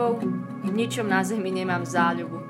Tebou, 0.00 0.16
v 0.64 0.72
ničom 0.72 1.12
na 1.12 1.20
zemi 1.20 1.52
nemám 1.52 1.84
záľubu. 1.84 2.40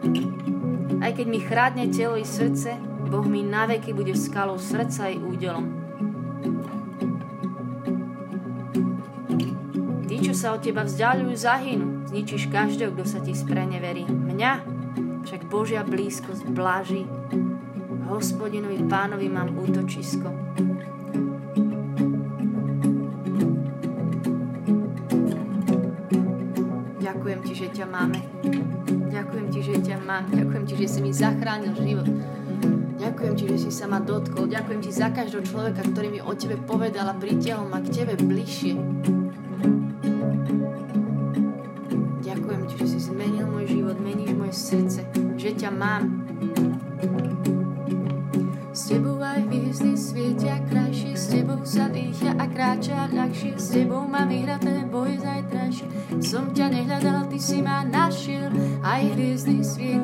Aj 1.03 1.11
keď 1.11 1.27
mi 1.27 1.43
chrádne 1.43 1.91
telo 1.91 2.15
i 2.15 2.23
srdce, 2.23 2.79
Boh 3.11 3.27
mi 3.27 3.43
naveky 3.43 3.91
bude 3.91 4.15
skalou 4.15 4.55
srdca 4.55 5.11
i 5.11 5.19
údelom. 5.19 5.67
Tí, 10.07 10.17
čo 10.23 10.31
sa 10.31 10.55
od 10.55 10.63
Teba 10.63 10.87
vzdialujú, 10.87 11.35
zahynú. 11.35 12.07
Zničíš 12.15 12.47
každého, 12.55 12.95
kto 12.95 13.03
sa 13.03 13.19
Ti 13.19 13.35
spreneverí. 13.35 14.07
Mňa 14.07 14.53
však 15.27 15.51
Božia 15.51 15.83
blízkosť 15.83 16.47
bláži. 16.55 17.03
Hospodinovi 18.07 18.79
pánovi 18.87 19.27
mám 19.27 19.59
útočisko. 19.59 20.31
Ďakujem 27.21 27.43
ti, 27.45 27.53
že 27.53 27.69
ťa 27.69 27.85
máme. 27.85 28.21
Ďakujem 29.13 29.47
ti, 29.53 29.61
že 29.61 29.77
ťa 29.77 29.97
mám. 30.09 30.25
Ďakujem 30.33 30.65
ti, 30.65 30.75
že 30.81 30.87
si 30.89 30.99
mi 31.05 31.13
zachránil 31.13 31.77
život. 31.77 32.09
Ďakujem 32.97 33.35
ti, 33.37 33.45
že 33.45 33.57
si 33.61 33.71
sa 33.77 33.85
ma 33.93 34.01
dotkol. 34.01 34.49
Ďakujem 34.49 34.81
ti 34.81 34.89
za 34.89 35.13
každého 35.13 35.45
človeka, 35.45 35.85
ktorý 35.85 36.17
mi 36.17 36.25
o 36.25 36.33
tebe 36.33 36.57
povedal 36.65 37.13
a 37.13 37.21
pritiahol 37.21 37.69
ma 37.69 37.85
k 37.85 37.93
tebe 37.93 38.17
bližšie. 38.17 38.73
Ďakujem 42.25 42.63
ti, 42.73 42.75
že 42.81 42.87
si 42.89 42.99
zmenil 43.05 43.53
môj 43.53 43.69
život, 43.69 44.01
meníš 44.01 44.33
moje 44.33 44.57
srdce, 44.57 45.05
že 45.37 45.53
ťa 45.61 45.77
mám. 45.77 46.20
Kráča 52.81 53.13
ľahšie, 53.13 53.61
s 53.61 53.77
tebou 53.77 54.09
mám 54.09 54.33
vyhraté 54.33 54.89
boj 54.89 55.21
zajtrajšie. 55.21 55.85
Som 56.25 56.57
ťa 56.57 56.73
nehľadal, 56.73 57.29
ty 57.29 57.37
si 57.37 57.61
ma 57.61 57.85
našiel, 57.85 58.49
aj 58.81 59.05
hviezdy 59.13 59.61
svietia 59.61 60.00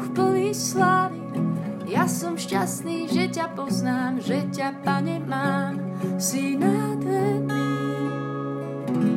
Boh 0.00 0.16
plný 0.16 0.56
slávy, 0.56 1.20
ja 1.84 2.08
som 2.08 2.32
šťastný, 2.32 3.12
že 3.12 3.36
ťa 3.36 3.52
poznám, 3.52 4.16
že 4.24 4.48
ťa, 4.48 4.80
Pane, 4.80 5.20
mám. 5.20 5.76
Si 6.16 6.56
nádherný, 6.56 7.68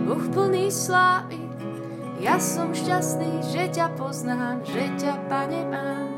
Boh 0.04 0.28
plný 0.36 0.68
slávy, 0.68 1.40
ja 2.20 2.36
som 2.36 2.76
šťastný, 2.76 3.48
že 3.48 3.72
ťa 3.72 3.96
poznám, 3.96 4.60
že 4.68 4.92
ťa, 5.00 5.24
Pane, 5.32 5.64
mám. 5.72 6.12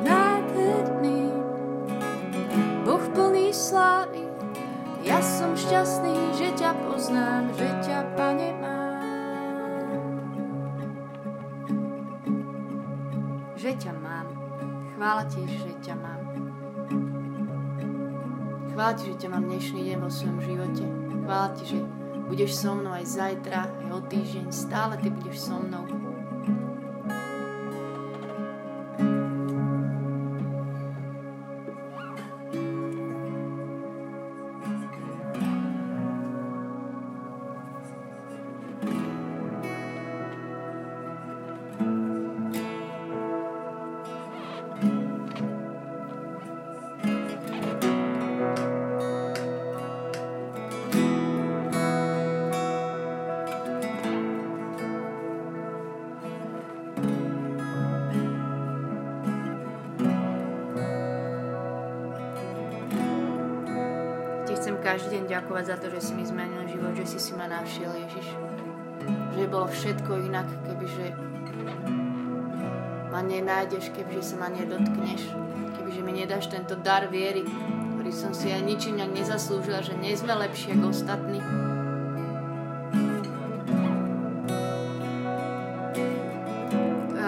Nádherný, 0.00 1.36
Boh 2.80 3.04
plný 3.12 3.52
slávy, 3.52 4.24
ja 5.04 5.20
som 5.20 5.52
šťastný, 5.52 6.32
že 6.32 6.48
ťa 6.56 6.72
poznám, 6.88 7.52
že 7.52 7.68
ťa, 7.84 8.08
Pane, 8.16 8.55
Chvála 15.06 15.22
ti, 15.30 15.38
že 15.46 15.70
ťa 15.86 15.94
mám. 16.02 16.22
Chvála 18.74 18.92
ti, 18.98 19.06
že 19.06 19.22
ťa 19.22 19.28
mám 19.30 19.46
dnešný 19.46 19.86
deň 19.86 19.98
vo 20.02 20.10
svojom 20.10 20.42
živote. 20.42 20.82
Chvála 21.22 21.48
ti, 21.54 21.62
že 21.62 21.78
budeš 22.26 22.58
so 22.58 22.74
mnou 22.74 22.90
aj 22.90 23.06
zajtra, 23.14 23.70
aj 23.86 23.88
o 23.94 24.02
týždeň. 24.02 24.50
Stále 24.50 24.98
ty 24.98 25.14
budeš 25.14 25.46
so 25.46 25.62
mnou. 25.62 25.86
Každý 64.86 65.18
deň 65.18 65.24
ďakovať 65.26 65.64
za 65.66 65.76
to, 65.82 65.86
že 65.90 65.98
si 65.98 66.12
mi 66.14 66.22
zmenil 66.22 66.62
život, 66.70 66.94
že 66.94 67.10
si 67.10 67.18
si 67.18 67.34
ma 67.34 67.50
našiel, 67.50 67.90
Ježiš. 68.06 68.38
Že 69.34 69.50
bolo 69.50 69.66
všetko 69.66 70.30
inak, 70.30 70.46
kebyže 70.62 71.10
ma 73.10 73.18
nenájdeš, 73.18 73.90
kebyže 73.90 74.22
sa 74.22 74.46
ma 74.46 74.48
nedotkneš, 74.54 75.34
kebyže 75.74 76.02
mi 76.06 76.22
nedáš 76.22 76.46
tento 76.46 76.78
dar 76.78 77.10
viery, 77.10 77.42
ktorý 77.98 78.12
som 78.14 78.30
si 78.30 78.46
aj 78.54 78.62
ničím 78.62 79.02
nezaslúžila, 79.02 79.82
že 79.82 79.98
nie 79.98 80.14
sme 80.14 80.38
lepší 80.38 80.78
ako 80.78 80.94
ostatní. 80.94 81.42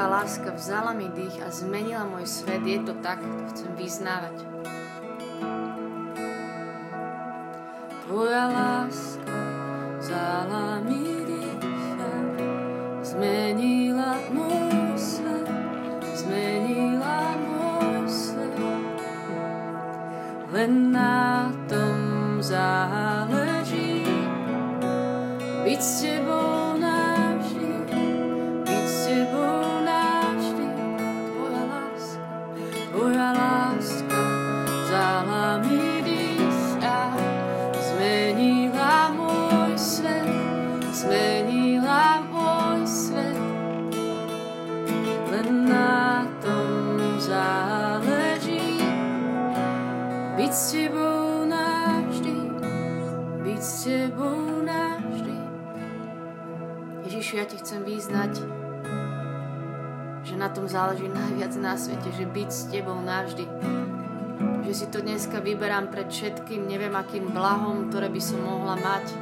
Láska 0.08 0.50
vzala 0.56 0.98
mi 0.98 1.10
dých 1.14 1.42
a 1.42 1.50
zmenila 1.52 2.02
môj 2.06 2.26
svet. 2.26 2.64
Je 2.66 2.80
to 2.82 2.96
tak, 3.02 3.22
to 3.22 3.44
chcem 3.54 3.70
vyznávať. 3.78 4.57
Tvoja 8.18 8.50
láska 8.50 9.38
vzala 10.02 10.82
mi 10.82 11.22
dých 11.22 12.02
a 12.02 12.10
zmenila 12.98 14.18
môj 14.34 14.98
svet. 14.98 15.46
Zmenila 16.18 17.38
môj 17.38 18.10
svet. 18.10 18.58
Len 20.50 20.90
na 20.90 21.46
tom 21.70 22.42
záleží 22.42 24.02
byť 25.62 25.78
s 25.78 26.02
tebou 26.02 26.27
ti 57.49 57.57
chcem 57.57 57.81
vyznať, 57.81 58.45
že 60.21 60.37
na 60.37 60.52
tom 60.52 60.69
záleží 60.69 61.09
najviac 61.09 61.57
na 61.57 61.81
svete, 61.81 62.12
že 62.12 62.28
byť 62.28 62.49
s 62.52 62.69
tebou 62.69 63.00
navždy. 63.00 63.49
Že 64.69 64.73
si 64.76 64.87
to 64.93 65.00
dneska 65.00 65.40
vyberám 65.40 65.88
pred 65.88 66.12
všetkým, 66.12 66.69
neviem 66.69 66.93
akým 66.93 67.33
blahom, 67.33 67.88
ktoré 67.88 68.12
by 68.12 68.21
som 68.21 68.45
mohla 68.45 68.76
mať. 68.76 69.17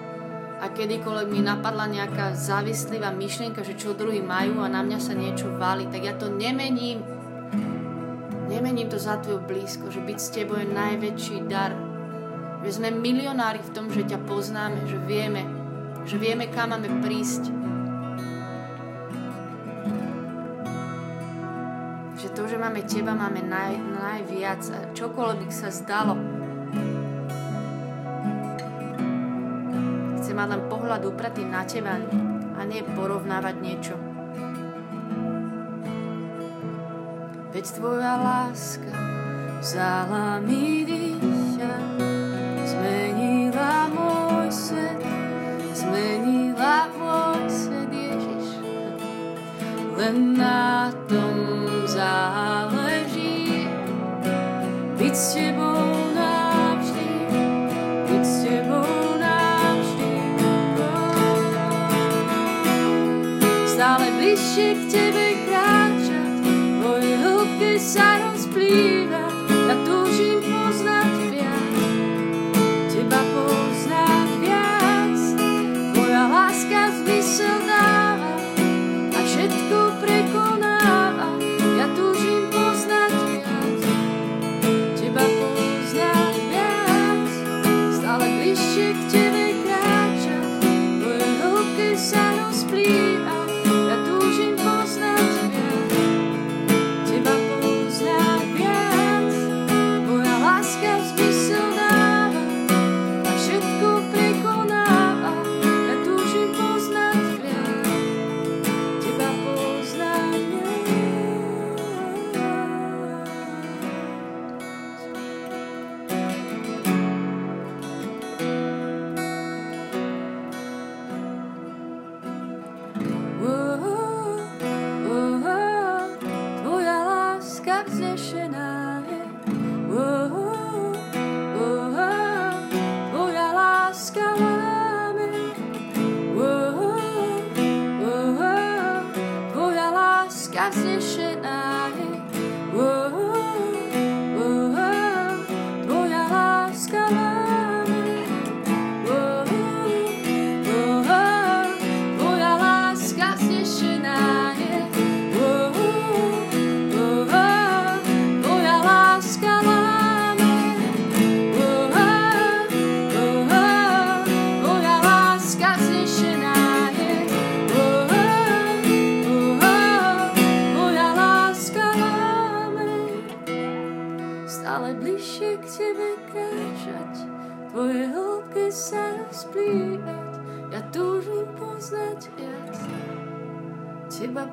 A 0.58 0.66
kedykoľvek 0.74 1.28
mi 1.30 1.46
napadla 1.46 1.86
nejaká 1.86 2.34
závislivá 2.34 3.14
myšlienka, 3.14 3.62
že 3.62 3.78
čo 3.78 3.94
druhý 3.94 4.18
majú 4.18 4.58
a 4.58 4.66
na 4.66 4.82
mňa 4.82 4.98
sa 4.98 5.14
niečo 5.14 5.46
valí, 5.54 5.86
tak 5.86 6.02
ja 6.02 6.18
to 6.18 6.26
nemením. 6.26 7.06
Nemením 8.50 8.90
to 8.90 8.98
za 8.98 9.22
tvoju 9.22 9.46
blízko, 9.46 9.86
že 9.94 10.02
byť 10.02 10.18
s 10.18 10.32
tebou 10.34 10.58
je 10.58 10.66
najväčší 10.66 11.46
dar. 11.46 11.78
Že 12.66 12.82
sme 12.82 12.90
milionári 12.90 13.62
v 13.62 13.70
tom, 13.70 13.86
že 13.86 14.02
ťa 14.02 14.18
poznáme, 14.26 14.82
že 14.90 14.98
vieme, 15.06 15.46
že 16.02 16.18
vieme, 16.18 16.50
kam 16.50 16.74
máme 16.74 16.90
prísť. 17.04 17.75
Že 22.26 22.34
to, 22.34 22.44
že 22.50 22.58
máme 22.58 22.82
teba, 22.82 23.14
máme 23.14 23.38
naj, 23.38 23.78
najviac. 23.78 24.58
A 24.74 24.90
čokoľvek 24.98 25.46
sa 25.46 25.70
zdalo. 25.70 26.18
Chcem 30.18 30.34
mať 30.34 30.48
len 30.50 30.62
pohľad 30.66 31.06
upratý 31.06 31.46
na 31.46 31.62
teba 31.62 31.94
a 32.58 32.60
nie 32.66 32.82
porovnávať 32.82 33.54
niečo. 33.62 33.94
Veď 37.54 37.64
tvoja 37.78 38.18
láska 38.18 38.90
vzala 39.62 40.42
mi 40.42 40.82
dých 40.82 41.62
a 41.62 41.78
zmenila 42.66 43.86
môj 43.94 44.50
svet, 44.50 44.98
zmenila 45.78 46.90
môj 46.90 47.46
svet, 47.46 47.90
Ježiš. 47.94 48.46
Len 49.94 50.34
na 50.34 50.85
byť 55.16 55.24
s 55.24 55.55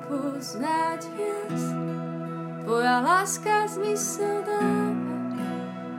poznať 0.02 1.06
viac. 1.14 1.60
Tvoja 2.64 3.04
láska 3.04 3.68
zmysel 3.68 4.42
dáva 4.42 5.14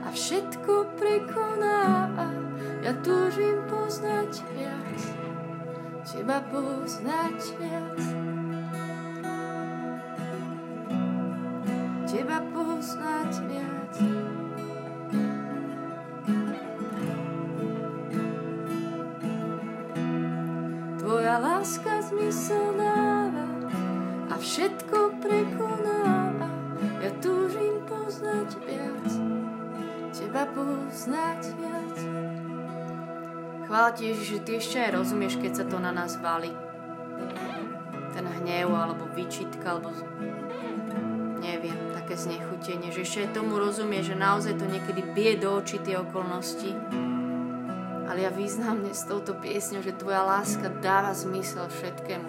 a 0.06 0.08
všetko 0.14 0.94
prekonáva, 0.98 2.30
ja 2.82 2.94
túžim 3.02 3.62
poznať 3.66 4.42
viac, 4.54 5.00
teba 6.06 6.38
poznať 6.50 7.38
viac. 7.58 8.02
Teba 12.06 12.38
poznať 12.54 13.32
viac. 13.50 13.65
Poznať 31.06 31.42
viac. 31.62 31.96
Chvála 33.70 33.90
ti, 33.94 34.02
Ježiš, 34.10 34.26
že 34.26 34.40
ty 34.42 34.50
ešte 34.58 34.76
aj 34.82 34.90
rozumieš, 34.98 35.38
keď 35.38 35.52
sa 35.54 35.64
to 35.70 35.78
na 35.78 35.94
nás 35.94 36.18
valí. 36.18 36.50
Ten 38.10 38.26
hnev, 38.26 38.74
alebo 38.74 39.06
výčitka, 39.14 39.78
alebo 39.78 39.94
neviem, 41.38 41.78
také 41.94 42.18
znechutenie, 42.18 42.90
že 42.90 43.06
ešte 43.06 43.22
aj 43.22 43.38
tomu 43.38 43.54
rozumie, 43.54 44.02
že 44.02 44.18
naozaj 44.18 44.58
to 44.58 44.66
niekedy 44.66 45.06
bije 45.14 45.46
do 45.46 45.54
očí 45.54 45.78
tie 45.78 45.94
okolnosti. 45.94 46.74
Ale 48.10 48.26
ja 48.26 48.30
význam 48.34 48.82
dnes 48.82 48.98
s 48.98 49.06
touto 49.06 49.38
piesňou, 49.38 49.86
že 49.86 49.94
tvoja 49.94 50.26
láska 50.26 50.74
dáva 50.82 51.14
zmysel 51.14 51.70
všetkému. 51.70 52.28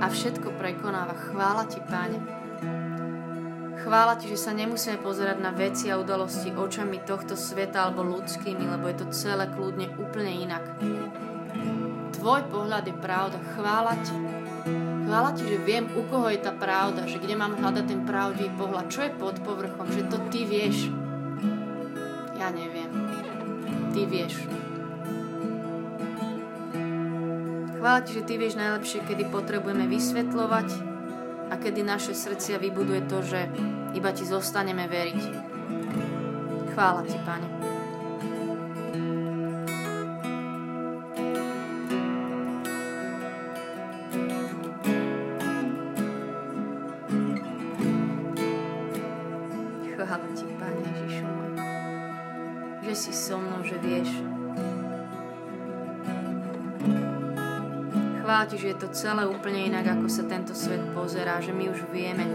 A 0.00 0.08
všetko 0.08 0.56
prekonáva. 0.56 1.12
Chvála 1.20 1.68
ti, 1.68 1.84
Páne. 1.84 2.41
Chvála 3.92 4.16
ti, 4.16 4.24
že 4.32 4.40
sa 4.40 4.56
nemusíme 4.56 5.04
pozerať 5.04 5.36
na 5.44 5.52
veci 5.52 5.92
a 5.92 6.00
udalosti 6.00 6.48
očami 6.48 7.04
tohto 7.04 7.36
sveta 7.36 7.84
alebo 7.84 8.00
ľudskými, 8.00 8.64
lebo 8.64 8.88
je 8.88 9.04
to 9.04 9.06
celé 9.12 9.44
kľudne 9.52 9.92
úplne 10.00 10.32
inak. 10.48 10.64
Tvoj 12.16 12.40
pohľad 12.48 12.88
je 12.88 12.96
pravda. 12.96 13.36
Chvála 13.52 13.92
ti. 14.00 14.16
Chvála 15.04 15.36
ti, 15.36 15.44
že 15.44 15.60
viem, 15.60 15.92
u 15.92 16.08
koho 16.08 16.24
je 16.32 16.40
tá 16.40 16.56
pravda, 16.56 17.04
že 17.04 17.20
kde 17.20 17.36
mám 17.36 17.52
hľadať 17.52 17.84
ten 17.84 18.00
pravdivý 18.08 18.48
pohľad, 18.56 18.88
čo 18.88 19.04
je 19.04 19.12
pod 19.12 19.36
povrchom, 19.44 19.84
že 19.92 20.08
to 20.08 20.16
ty 20.32 20.48
vieš. 20.48 20.88
Ja 22.40 22.48
neviem. 22.48 22.88
Ty 23.92 24.08
vieš. 24.08 24.40
Chvála 27.76 28.00
ti, 28.08 28.16
že 28.16 28.24
ty 28.24 28.40
vieš 28.40 28.56
najlepšie, 28.56 29.04
kedy 29.04 29.28
potrebujeme 29.28 29.84
vysvetľovať 29.84 30.68
a 31.52 31.60
kedy 31.60 31.84
naše 31.84 32.16
srdcia 32.16 32.56
vybuduje 32.56 33.04
to, 33.04 33.20
že 33.20 33.52
iba 33.94 34.10
ti 34.12 34.24
zostaneme 34.24 34.88
veriť. 34.88 35.22
Chvála 36.72 37.02
ti, 37.04 37.18
Pane. 37.22 37.62
chvála 58.42 58.58
ti, 58.58 58.58
že 58.58 58.74
je 58.74 58.78
to 58.82 58.88
celé 58.90 59.22
úplne 59.22 59.70
inak, 59.70 59.86
ako 59.86 60.10
sa 60.10 60.26
tento 60.26 60.50
svet 60.50 60.82
pozerá, 60.90 61.38
že 61.38 61.54
my 61.54 61.70
už 61.70 61.86
vieme, 61.94 62.26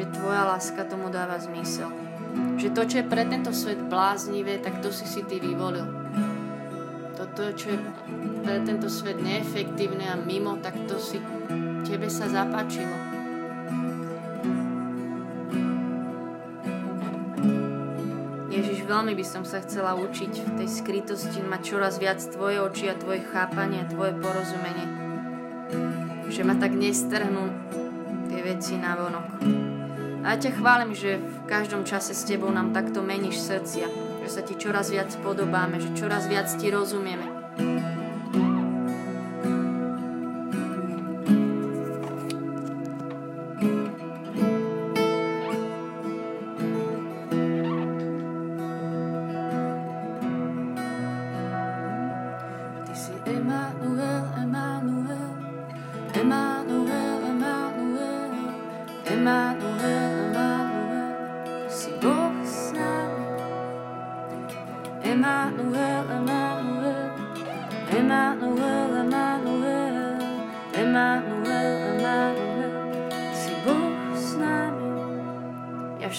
že 0.00 0.08
tvoja 0.16 0.48
láska 0.48 0.88
tomu 0.88 1.12
dáva 1.12 1.36
zmysel. 1.36 1.92
Že 2.56 2.72
to, 2.72 2.82
čo 2.88 2.96
je 3.04 3.10
pre 3.10 3.28
tento 3.28 3.52
svet 3.52 3.76
bláznivé, 3.84 4.56
tak 4.64 4.80
to 4.80 4.88
si 4.88 5.04
si 5.04 5.20
ty 5.28 5.36
vyvolil. 5.36 5.84
Toto, 7.20 7.52
čo 7.52 7.76
je 7.76 7.78
pre 8.40 8.64
tento 8.64 8.88
svet 8.88 9.20
neefektívne 9.20 10.08
a 10.08 10.16
mimo, 10.16 10.56
tak 10.64 10.72
to 10.88 10.96
si 10.96 11.20
tebe 11.84 12.08
sa 12.08 12.32
zapáčilo. 12.32 13.20
veľmi 18.90 19.14
by 19.14 19.22
som 19.22 19.46
sa 19.46 19.62
chcela 19.62 19.94
učiť 19.94 20.32
v 20.34 20.50
tej 20.58 20.68
skrytosti 20.82 21.38
mať 21.46 21.60
čoraz 21.62 22.02
viac 22.02 22.18
tvoje 22.18 22.58
oči 22.58 22.90
a 22.90 22.98
tvoje 22.98 23.22
chápanie 23.22 23.86
a 23.86 23.90
tvoje 23.90 24.18
porozumenie. 24.18 24.86
Že 26.26 26.42
ma 26.42 26.58
tak 26.58 26.74
nestrhnú 26.74 27.54
tie 28.26 28.42
veci 28.42 28.74
na 28.82 28.98
vonok. 28.98 29.59
A 30.20 30.36
ja 30.36 30.36
ťa 30.36 30.60
chválim, 30.60 30.92
že 30.92 31.16
v 31.16 31.48
každom 31.48 31.88
čase 31.88 32.12
s 32.12 32.28
tebou 32.28 32.52
nám 32.52 32.76
takto 32.76 33.00
meníš 33.00 33.40
srdcia, 33.40 33.88
že 34.20 34.28
sa 34.28 34.44
ti 34.44 34.52
čoraz 34.52 34.92
viac 34.92 35.08
podobáme, 35.24 35.80
že 35.80 35.96
čoraz 35.96 36.28
viac 36.28 36.52
ti 36.60 36.68
rozumieme. 36.68 37.40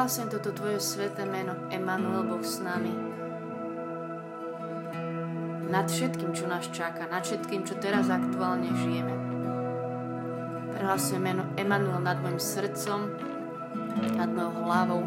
prehlasujem 0.06 0.38
toto 0.38 0.54
Tvoje 0.54 0.78
sveté 0.78 1.26
meno, 1.26 1.58
Emanuel, 1.74 2.30
Boh 2.30 2.46
s 2.46 2.62
nami. 2.62 2.94
Nad 5.66 5.90
všetkým, 5.90 6.30
čo 6.30 6.46
nás 6.46 6.70
čaká, 6.70 7.10
nad 7.10 7.26
všetkým, 7.26 7.66
čo 7.66 7.74
teraz 7.82 8.14
aktuálne 8.14 8.70
žijeme. 8.70 9.16
Prehlasujem 10.78 11.26
meno 11.26 11.50
Emanuel 11.58 12.06
nad 12.06 12.22
mojim 12.22 12.38
srdcom, 12.38 13.18
nad 14.14 14.30
mojou 14.30 14.54
hlavou, 14.70 15.02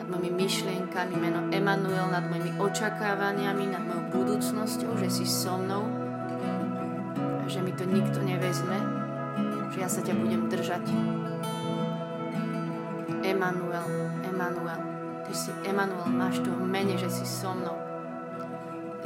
nad 0.00 0.08
mojimi 0.08 0.32
myšlienkami, 0.40 1.20
meno 1.20 1.44
Emanuel 1.52 2.08
nad 2.08 2.24
mojimi 2.24 2.56
očakávaniami, 2.56 3.76
nad 3.76 3.84
mojou 3.84 4.24
budúcnosťou, 4.24 5.04
že 5.04 5.20
si 5.20 5.28
so 5.28 5.60
mnou 5.60 5.84
a 7.20 7.44
že 7.44 7.60
mi 7.60 7.76
to 7.76 7.84
nikto 7.84 8.24
nevezme, 8.24 8.80
že 9.68 9.84
ja 9.84 9.88
sa 9.92 10.00
ťa 10.00 10.16
budem 10.16 10.48
držať. 10.48 10.84
Emanuel, 13.24 14.13
Emanuel. 14.34 14.82
Ty 15.22 15.30
si 15.30 15.50
Emanuel, 15.62 16.10
máš 16.10 16.42
to 16.42 16.50
mene, 16.58 16.98
že 16.98 17.06
si 17.06 17.22
so 17.22 17.54
mnou. 17.54 17.78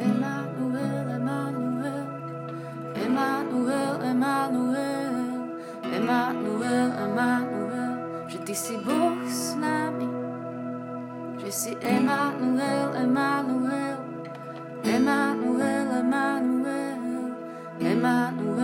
Emanuel, 0.01 1.05
Emanuel, 1.21 2.09
Emanuel, 2.97 3.95
Emanuel, 4.09 5.14
Emanuel, 5.85 6.88
Emanuel, 6.97 7.93
že 8.25 8.41
Ty 8.41 8.55
si 8.57 8.75
Boh 8.81 9.21
s 9.29 9.53
nami, 9.61 10.09
že 11.45 11.51
si 11.53 11.71
Emanuel, 11.77 12.97
Emanuel, 12.97 14.01
Emanuel, 14.81 15.87
Emanuel, 15.93 17.05
Emanuel, 17.77 18.58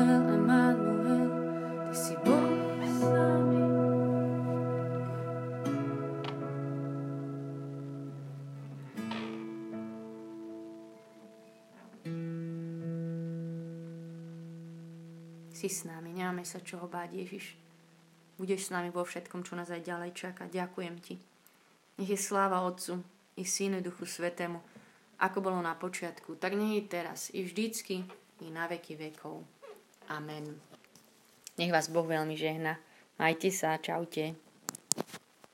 Si 15.65 15.73
s 15.73 15.89
nami, 15.89 16.13
nemáme 16.13 16.45
sa 16.45 16.61
čoho 16.61 16.85
báť, 16.85 17.17
Ježiš. 17.17 17.57
Budeš 18.37 18.69
s 18.69 18.73
nami 18.77 18.93
vo 18.93 19.01
všetkom, 19.01 19.49
čo 19.49 19.57
nás 19.57 19.73
aj 19.73 19.89
ďalej 19.89 20.13
čaká. 20.13 20.45
Ďakujem 20.45 21.01
Ti. 21.01 21.17
Nech 21.97 22.11
je 22.13 22.21
sláva 22.21 22.69
Otcu 22.69 23.01
i 23.41 23.49
Synu 23.49 23.81
Duchu 23.81 24.05
Svetému, 24.05 24.61
ako 25.25 25.41
bolo 25.41 25.65
na 25.65 25.73
počiatku, 25.73 26.37
tak 26.37 26.53
nech 26.53 26.77
je 26.77 26.85
teraz, 26.85 27.33
i 27.33 27.49
vždycky, 27.49 28.05
i 28.45 28.53
na 28.53 28.69
veky 28.69 29.09
vekov. 29.09 29.41
Amen. 30.13 30.53
Nech 31.57 31.73
vás 31.73 31.89
Boh 31.89 32.05
veľmi 32.05 32.37
žehna. 32.37 32.77
Majte 33.17 33.49
sa, 33.49 33.81
čaute. 33.81 34.37